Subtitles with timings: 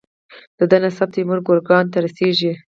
[0.57, 2.53] د ده نسب تیمور ګورکان ته رسیږي.